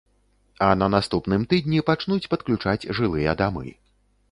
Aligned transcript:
А 0.67 0.69
на 0.81 0.87
наступным 0.93 1.45
тыдні 1.51 1.85
пачнуць 1.91 2.29
падключаць 2.33 2.89
жылыя 3.03 3.39
дамы. 3.45 3.79